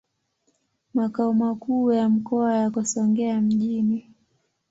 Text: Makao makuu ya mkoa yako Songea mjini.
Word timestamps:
Makao 0.93 1.33
makuu 1.33 1.91
ya 1.93 2.09
mkoa 2.09 2.55
yako 2.57 2.85
Songea 2.85 3.41
mjini. 3.41 4.07